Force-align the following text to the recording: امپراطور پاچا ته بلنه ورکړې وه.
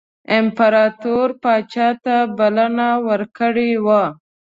امپراطور 0.37 1.27
پاچا 1.41 1.87
ته 2.03 2.15
بلنه 2.37 2.87
ورکړې 3.07 3.71
وه. 3.85 4.03